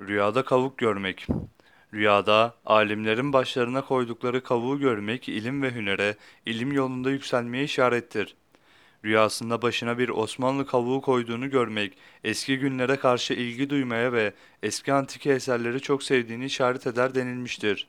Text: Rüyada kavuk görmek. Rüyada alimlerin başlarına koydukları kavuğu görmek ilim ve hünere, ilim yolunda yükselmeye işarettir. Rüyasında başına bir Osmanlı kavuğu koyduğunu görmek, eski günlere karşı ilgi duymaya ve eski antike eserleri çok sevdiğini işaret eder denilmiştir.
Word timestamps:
Rüyada 0.00 0.44
kavuk 0.44 0.78
görmek. 0.78 1.26
Rüyada 1.94 2.54
alimlerin 2.66 3.32
başlarına 3.32 3.84
koydukları 3.84 4.42
kavuğu 4.42 4.78
görmek 4.78 5.28
ilim 5.28 5.62
ve 5.62 5.74
hünere, 5.74 6.16
ilim 6.46 6.72
yolunda 6.72 7.10
yükselmeye 7.10 7.64
işarettir. 7.64 8.36
Rüyasında 9.04 9.62
başına 9.62 9.98
bir 9.98 10.08
Osmanlı 10.08 10.66
kavuğu 10.66 11.00
koyduğunu 11.00 11.50
görmek, 11.50 11.98
eski 12.24 12.58
günlere 12.58 12.96
karşı 12.96 13.34
ilgi 13.34 13.70
duymaya 13.70 14.12
ve 14.12 14.34
eski 14.62 14.92
antike 14.92 15.32
eserleri 15.32 15.80
çok 15.80 16.02
sevdiğini 16.02 16.44
işaret 16.44 16.86
eder 16.86 17.14
denilmiştir. 17.14 17.88